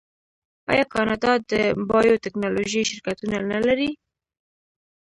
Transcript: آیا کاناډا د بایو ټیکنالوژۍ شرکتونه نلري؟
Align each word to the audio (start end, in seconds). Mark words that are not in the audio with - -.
آیا 0.71 0.85
کاناډا 0.93 1.33
د 1.51 1.51
بایو 1.89 2.21
ټیکنالوژۍ 2.23 2.83
شرکتونه 2.89 3.37
نلري؟ 3.51 3.89